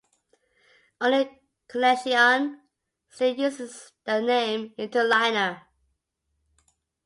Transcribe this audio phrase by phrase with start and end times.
[0.99, 1.29] Only
[1.69, 2.55] Connexxion
[3.07, 5.61] still uses the name Interliner.